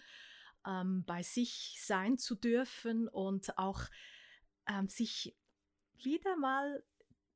ähm, 0.69 1.03
bei 1.05 1.23
sich 1.23 1.79
sein 1.81 2.17
zu 2.17 2.35
dürfen 2.35 3.07
und 3.07 3.57
auch 3.57 3.81
ähm, 4.67 4.87
sich 4.87 5.35
wieder 5.97 6.37
mal 6.37 6.83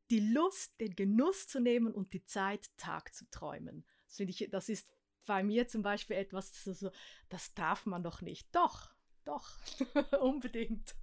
die 0.10 0.20
Lust, 0.20 0.80
den 0.80 0.96
Genuss 0.96 1.48
zu 1.48 1.60
nehmen 1.60 1.94
und 1.94 2.14
die 2.14 2.24
Zeit, 2.24 2.70
Tag 2.78 3.14
zu 3.14 3.30
träumen. 3.32 3.86
Das 4.08 4.20
ich, 4.20 4.48
das 4.52 4.70
ist 4.70 4.94
bei 5.26 5.44
mir 5.44 5.68
zum 5.68 5.82
Beispiel 5.82 6.18
etwas, 6.18 6.64
so, 6.64 6.92
das 7.30 7.54
darf 7.56 7.86
man 7.86 8.04
doch 8.04 8.22
nicht. 8.22 8.48
Doch, 8.54 8.94
doch, 9.26 9.50
unbedingt. 10.22 10.96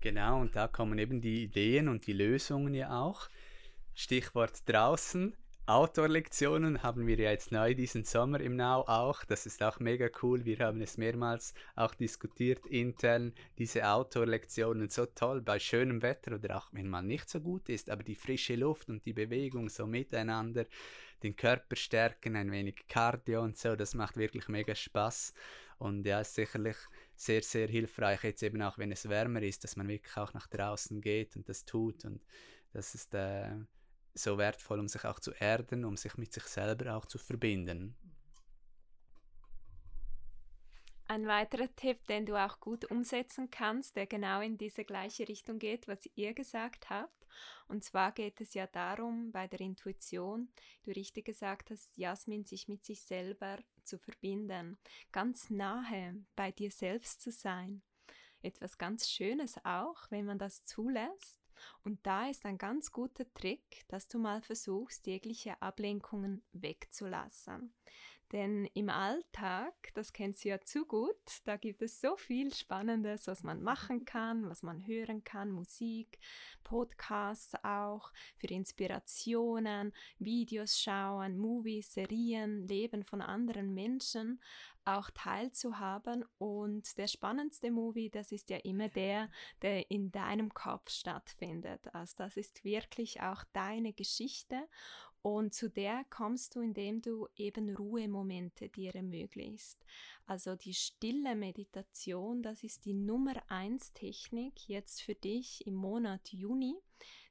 Genau, 0.00 0.40
und 0.40 0.54
da 0.54 0.68
kommen 0.68 0.98
eben 0.98 1.20
die 1.20 1.44
Ideen 1.44 1.88
und 1.88 2.06
die 2.06 2.12
Lösungen 2.12 2.74
ja 2.74 3.00
auch. 3.00 3.28
Stichwort 3.94 4.68
draußen. 4.68 5.34
Outdoor-Lektionen 5.68 6.84
haben 6.84 7.08
wir 7.08 7.18
ja 7.18 7.32
jetzt 7.32 7.50
neu 7.50 7.74
diesen 7.74 8.04
Sommer 8.04 8.40
im 8.40 8.54
Now 8.54 8.84
auch. 8.86 9.24
Das 9.24 9.46
ist 9.46 9.64
auch 9.64 9.80
mega 9.80 10.08
cool. 10.22 10.44
Wir 10.44 10.60
haben 10.60 10.80
es 10.80 10.96
mehrmals 10.96 11.54
auch 11.74 11.92
diskutiert 11.92 12.66
intern. 12.66 13.34
Diese 13.58 13.84
Outdoor-Lektionen 13.84 14.90
so 14.90 15.06
toll 15.06 15.42
bei 15.42 15.58
schönem 15.58 16.02
Wetter 16.02 16.36
oder 16.36 16.56
auch 16.56 16.68
wenn 16.70 16.88
man 16.88 17.08
nicht 17.08 17.28
so 17.28 17.40
gut 17.40 17.68
ist, 17.68 17.90
aber 17.90 18.04
die 18.04 18.14
frische 18.14 18.54
Luft 18.54 18.88
und 18.90 19.04
die 19.06 19.12
Bewegung 19.12 19.68
so 19.68 19.88
miteinander, 19.88 20.66
den 21.24 21.34
Körper 21.34 21.74
stärken, 21.74 22.36
ein 22.36 22.52
wenig 22.52 22.86
Cardio 22.86 23.42
und 23.42 23.58
so, 23.58 23.74
das 23.74 23.94
macht 23.94 24.16
wirklich 24.16 24.46
mega 24.46 24.76
Spaß. 24.76 25.34
Und 25.78 26.06
ja, 26.06 26.20
ist 26.20 26.36
sicherlich 26.36 26.76
sehr, 27.16 27.42
sehr 27.42 27.66
hilfreich, 27.66 28.22
jetzt 28.22 28.44
eben 28.44 28.62
auch 28.62 28.78
wenn 28.78 28.92
es 28.92 29.08
wärmer 29.08 29.42
ist, 29.42 29.64
dass 29.64 29.74
man 29.74 29.88
wirklich 29.88 30.16
auch 30.16 30.32
nach 30.32 30.46
draußen 30.46 31.00
geht 31.00 31.34
und 31.34 31.48
das 31.48 31.64
tut. 31.64 32.04
Und 32.04 32.24
das 32.72 32.94
ist 32.94 33.12
äh, 33.14 33.50
so 34.18 34.38
wertvoll, 34.38 34.80
um 34.80 34.88
sich 34.88 35.04
auch 35.04 35.20
zu 35.20 35.32
erden, 35.32 35.84
um 35.84 35.96
sich 35.96 36.16
mit 36.16 36.32
sich 36.32 36.44
selber 36.44 36.96
auch 36.96 37.06
zu 37.06 37.18
verbinden. 37.18 37.94
Ein 41.08 41.28
weiterer 41.28 41.68
Tipp, 41.76 42.04
den 42.08 42.26
du 42.26 42.34
auch 42.34 42.58
gut 42.58 42.90
umsetzen 42.90 43.48
kannst, 43.48 43.94
der 43.94 44.08
genau 44.08 44.40
in 44.40 44.58
diese 44.58 44.84
gleiche 44.84 45.28
Richtung 45.28 45.60
geht, 45.60 45.86
was 45.86 46.00
ihr 46.16 46.34
gesagt 46.34 46.90
habt. 46.90 47.26
Und 47.68 47.84
zwar 47.84 48.10
geht 48.10 48.40
es 48.40 48.54
ja 48.54 48.66
darum, 48.66 49.30
bei 49.30 49.46
der 49.46 49.60
Intuition, 49.60 50.48
du 50.82 50.90
richtig 50.90 51.26
gesagt 51.26 51.70
hast, 51.70 51.96
Jasmin, 51.96 52.44
sich 52.44 52.66
mit 52.66 52.84
sich 52.84 53.02
selber 53.02 53.58
zu 53.84 53.98
verbinden, 53.98 54.78
ganz 55.12 55.48
nahe 55.48 56.24
bei 56.34 56.50
dir 56.50 56.72
selbst 56.72 57.22
zu 57.22 57.30
sein. 57.30 57.82
Etwas 58.42 58.76
ganz 58.76 59.08
Schönes 59.08 59.64
auch, 59.64 60.10
wenn 60.10 60.24
man 60.24 60.38
das 60.38 60.64
zulässt 60.64 61.45
und 61.84 62.04
da 62.06 62.28
ist 62.28 62.46
ein 62.46 62.58
ganz 62.58 62.90
guter 62.92 63.24
Trick, 63.34 63.84
dass 63.88 64.08
du 64.08 64.18
mal 64.18 64.42
versuchst, 64.42 65.06
jegliche 65.06 65.60
Ablenkungen 65.62 66.42
wegzulassen. 66.52 67.74
Denn 68.32 68.68
im 68.74 68.88
Alltag, 68.88 69.74
das 69.94 70.12
kennst 70.12 70.44
du 70.44 70.48
ja 70.48 70.60
zu 70.60 70.84
gut, 70.84 71.16
da 71.44 71.56
gibt 71.56 71.80
es 71.82 72.00
so 72.00 72.16
viel 72.16 72.52
Spannendes, 72.52 73.28
was 73.28 73.44
man 73.44 73.62
machen 73.62 74.04
kann, 74.04 74.48
was 74.48 74.62
man 74.64 74.84
hören 74.86 75.22
kann, 75.22 75.52
Musik, 75.52 76.18
Podcasts 76.64 77.54
auch, 77.62 78.12
für 78.36 78.48
Inspirationen, 78.48 79.92
Videos 80.18 80.80
schauen, 80.80 81.38
Movies, 81.38 81.94
Serien, 81.94 82.66
Leben 82.66 83.04
von 83.04 83.20
anderen 83.20 83.74
Menschen 83.74 84.40
auch 84.84 85.10
teilzuhaben. 85.10 86.24
Und 86.38 86.96
der 86.98 87.08
spannendste 87.08 87.70
Movie, 87.70 88.10
das 88.10 88.32
ist 88.32 88.50
ja 88.50 88.56
immer 88.58 88.88
der, 88.88 89.30
der 89.62 89.90
in 89.90 90.10
deinem 90.10 90.52
Kopf 90.52 90.90
stattfindet. 90.90 91.94
Also 91.94 92.14
das 92.18 92.36
ist 92.36 92.64
wirklich 92.64 93.20
auch 93.20 93.44
deine 93.52 93.92
Geschichte 93.92 94.68
Und 95.26 95.54
zu 95.54 95.68
der 95.68 96.04
kommst 96.08 96.54
du, 96.54 96.60
indem 96.60 97.02
du 97.02 97.26
eben 97.34 97.74
Ruhemomente 97.74 98.68
dir 98.68 98.94
ermöglichst. 98.94 99.84
Also 100.24 100.54
die 100.54 100.72
stille 100.72 101.34
Meditation, 101.34 102.44
das 102.44 102.62
ist 102.62 102.84
die 102.84 102.94
Nummer 102.94 103.34
eins 103.48 103.92
Technik 103.92 104.68
jetzt 104.68 105.02
für 105.02 105.16
dich 105.16 105.66
im 105.66 105.74
Monat 105.74 106.32
Juni. 106.32 106.76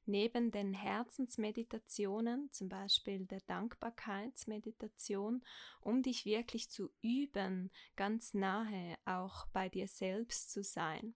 Neben 0.05 0.51
den 0.51 0.73
Herzensmeditationen, 0.73 2.51
zum 2.51 2.67
Beispiel 2.67 3.25
der 3.27 3.39
Dankbarkeitsmeditation, 3.47 5.41
um 5.79 6.03
dich 6.03 6.25
wirklich 6.25 6.69
zu 6.69 6.91
üben, 7.01 7.71
ganz 7.95 8.33
nahe 8.33 8.97
auch 9.05 9.47
bei 9.53 9.69
dir 9.69 9.87
selbst 9.87 10.51
zu 10.51 10.63
sein. 10.65 11.15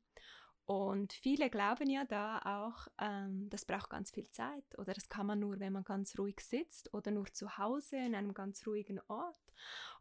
Und 0.69 1.13
viele 1.13 1.49
glauben 1.49 1.89
ja 1.89 2.05
da 2.05 2.37
auch, 2.45 2.87
ähm, 3.01 3.49
das 3.49 3.65
braucht 3.65 3.89
ganz 3.89 4.11
viel 4.11 4.29
Zeit 4.29 4.63
oder 4.77 4.93
das 4.93 5.09
kann 5.09 5.25
man 5.25 5.39
nur, 5.39 5.59
wenn 5.59 5.73
man 5.73 5.83
ganz 5.83 6.19
ruhig 6.19 6.41
sitzt 6.41 6.93
oder 6.93 7.09
nur 7.09 7.25
zu 7.33 7.57
Hause 7.57 7.95
in 7.95 8.13
einem 8.13 8.35
ganz 8.35 8.67
ruhigen 8.67 9.01
Ort. 9.07 9.41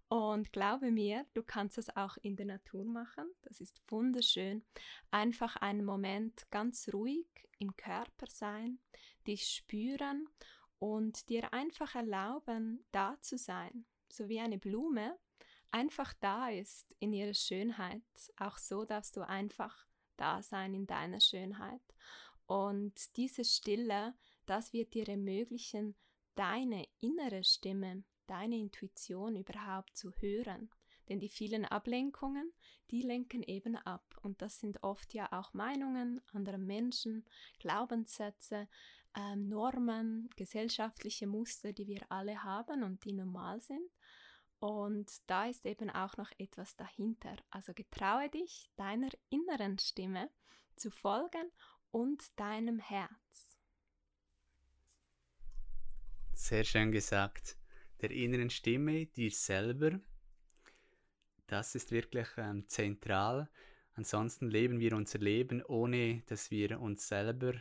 Und 0.08 0.52
glaube 0.52 0.90
mir, 0.90 1.24
du 1.32 1.42
kannst 1.42 1.78
es 1.78 1.96
auch 1.96 2.18
in 2.18 2.36
der 2.36 2.44
Natur 2.44 2.84
machen. 2.84 3.24
Das 3.44 3.62
ist 3.62 3.80
wunderschön. 3.88 4.62
Einfach 5.10 5.56
einen 5.56 5.86
Moment 5.86 6.44
ganz 6.50 6.90
ruhig 6.92 7.24
im 7.58 7.74
Körper 7.74 8.26
sein, 8.28 8.78
dich 9.26 9.48
spüren 9.48 10.28
und 10.78 11.30
dir 11.30 11.54
einfach 11.54 11.94
erlauben, 11.94 12.84
da 12.92 13.16
zu 13.22 13.38
sein. 13.38 13.86
So 14.12 14.28
wie 14.28 14.40
eine 14.40 14.58
Blume 14.58 15.16
einfach 15.70 16.12
da 16.20 16.50
ist 16.50 16.94
in 16.98 17.14
ihrer 17.14 17.32
Schönheit. 17.32 18.02
Auch 18.36 18.58
so 18.58 18.84
darfst 18.84 19.16
du 19.16 19.26
einfach 19.26 19.87
da 20.18 20.42
sein 20.42 20.74
in 20.74 20.86
deiner 20.86 21.20
Schönheit. 21.20 21.80
Und 22.46 23.16
diese 23.16 23.44
Stille, 23.44 24.14
das 24.46 24.72
wird 24.72 24.94
dir 24.94 25.08
ermöglichen, 25.08 25.94
deine 26.34 26.86
innere 27.00 27.44
Stimme, 27.44 28.04
deine 28.26 28.56
Intuition 28.56 29.36
überhaupt 29.36 29.96
zu 29.96 30.12
hören. 30.20 30.70
Denn 31.08 31.20
die 31.20 31.28
vielen 31.28 31.64
Ablenkungen, 31.64 32.52
die 32.90 33.02
lenken 33.02 33.42
eben 33.42 33.76
ab. 33.76 34.04
Und 34.22 34.42
das 34.42 34.60
sind 34.60 34.82
oft 34.82 35.14
ja 35.14 35.32
auch 35.32 35.54
Meinungen 35.54 36.20
anderer 36.32 36.58
Menschen, 36.58 37.24
Glaubenssätze, 37.58 38.68
äh, 39.14 39.36
Normen, 39.36 40.28
gesellschaftliche 40.36 41.26
Muster, 41.26 41.72
die 41.72 41.86
wir 41.86 42.02
alle 42.10 42.42
haben 42.44 42.82
und 42.82 43.04
die 43.04 43.12
normal 43.12 43.60
sind. 43.60 43.90
Und 44.60 45.10
da 45.28 45.46
ist 45.46 45.64
eben 45.66 45.90
auch 45.90 46.16
noch 46.16 46.30
etwas 46.38 46.74
dahinter. 46.76 47.36
Also 47.50 47.72
getraue 47.74 48.28
dich, 48.28 48.70
deiner 48.76 49.10
inneren 49.30 49.78
Stimme 49.78 50.30
zu 50.74 50.90
folgen 50.90 51.50
und 51.90 52.22
deinem 52.38 52.78
Herz. 52.78 53.58
Sehr 56.34 56.64
schön 56.64 56.92
gesagt. 56.92 57.56
Der 58.00 58.10
inneren 58.10 58.50
Stimme, 58.50 59.06
dir 59.06 59.30
selber, 59.30 60.00
das 61.48 61.74
ist 61.74 61.90
wirklich 61.90 62.28
ähm, 62.36 62.68
zentral. 62.68 63.48
Ansonsten 63.94 64.48
leben 64.48 64.78
wir 64.78 64.94
unser 64.94 65.18
Leben, 65.18 65.64
ohne 65.64 66.22
dass 66.26 66.50
wir 66.50 66.80
uns 66.80 67.08
selber 67.08 67.54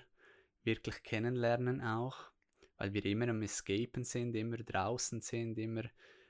wirklich 0.64 1.02
kennenlernen 1.02 1.82
auch, 1.82 2.32
weil 2.78 2.94
wir 2.94 3.04
immer 3.06 3.30
am 3.30 3.42
Escapen 3.42 4.04
sind, 4.04 4.36
immer 4.36 4.58
draußen 4.58 5.22
sind, 5.22 5.58
immer 5.58 5.84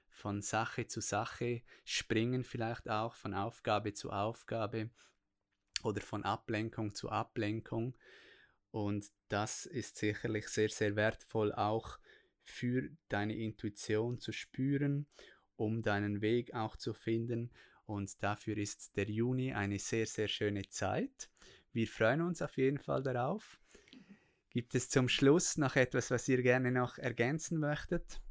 von 0.09 0.41
Sache 0.41 0.87
zu 0.87 1.01
Sache 1.01 1.61
springen, 1.85 2.43
vielleicht 2.43 2.89
auch 2.89 3.13
von 3.15 3.33
Aufgabe 3.33 3.93
zu 3.93 4.11
Aufgabe 4.11 4.89
oder 5.83 6.01
von 6.01 6.23
Ablenkung 6.23 6.95
zu 6.95 7.09
Ablenkung. 7.09 7.95
Und 8.71 9.07
das 9.29 9.65
ist 9.65 9.97
sicherlich 9.97 10.47
sehr, 10.49 10.69
sehr 10.69 10.95
wertvoll 10.95 11.53
auch 11.53 11.99
für 12.43 12.89
deine 13.09 13.35
Intuition 13.35 14.19
zu 14.19 14.31
spüren, 14.31 15.07
um 15.55 15.81
deinen 15.81 16.21
Weg 16.21 16.53
auch 16.53 16.75
zu 16.75 16.93
finden. 16.93 17.51
Und 17.85 18.21
dafür 18.21 18.57
ist 18.57 18.95
der 18.97 19.09
Juni 19.09 19.53
eine 19.53 19.79
sehr, 19.79 20.05
sehr 20.05 20.27
schöne 20.27 20.67
Zeit. 20.67 21.29
Wir 21.73 21.87
freuen 21.87 22.21
uns 22.21 22.41
auf 22.41 22.57
jeden 22.57 22.79
Fall 22.79 23.03
darauf. 23.03 23.59
Gibt 24.49 24.75
es 24.75 24.89
zum 24.89 25.07
Schluss 25.07 25.57
noch 25.57 25.75
etwas, 25.75 26.09
was 26.09 26.27
ihr 26.27 26.41
gerne 26.41 26.71
noch 26.71 26.97
ergänzen 26.97 27.59
möchtet? 27.59 28.21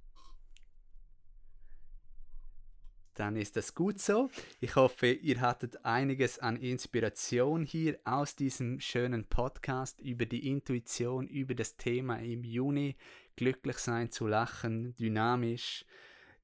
Dann 3.19 3.37
ist 3.37 3.57
das 3.57 3.75
gut 3.75 3.99
so. 3.99 4.31
Ich 4.61 4.77
hoffe, 4.77 5.09
ihr 5.09 5.41
hattet 5.41 5.85
einiges 5.85 6.39
an 6.39 6.57
Inspiration 6.57 7.65
hier 7.65 7.99
aus 8.05 8.37
diesem 8.37 8.79
schönen 8.81 9.25
Podcast 9.25 10.01
über 10.01 10.27
die 10.27 10.49
Intuition, 10.49 11.27
über 11.27 11.55
das 11.55 11.77
Thema 11.77 12.19
im 12.19 12.45
Juni. 12.45 12.97
Glücklich 13.37 13.79
sein 13.79 14.11
zu 14.11 14.27
lachen, 14.27 14.95
dynamisch. 14.97 15.85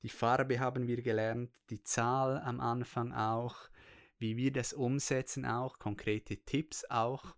Die 0.03 0.09
Farbe 0.09 0.61
haben 0.61 0.87
wir 0.87 1.03
gelernt, 1.03 1.51
die 1.71 1.83
Zahl 1.83 2.41
am 2.41 2.61
Anfang 2.61 3.13
auch, 3.13 3.57
wie 4.19 4.37
wir 4.37 4.53
das 4.53 4.73
umsetzen 4.73 5.47
auch, 5.47 5.79
konkrete 5.79 6.39
Tipps 6.39 6.85
auch. 6.91 7.37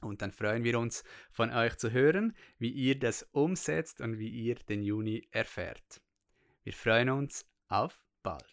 Und 0.00 0.22
dann 0.22 0.32
freuen 0.32 0.64
wir 0.64 0.78
uns 0.78 1.02
von 1.30 1.50
euch 1.50 1.76
zu 1.76 1.90
hören, 1.90 2.36
wie 2.58 2.70
ihr 2.70 2.98
das 2.98 3.22
umsetzt 3.32 4.00
und 4.00 4.18
wie 4.18 4.28
ihr 4.28 4.56
den 4.56 4.82
Juni 4.82 5.26
erfährt. 5.30 6.00
Wir 6.62 6.72
freuen 6.72 7.10
uns 7.10 7.46
auf 7.68 8.03
bald. 8.24 8.44